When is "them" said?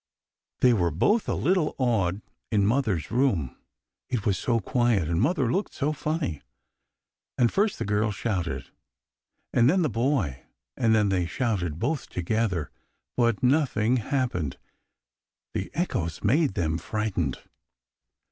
16.55-16.79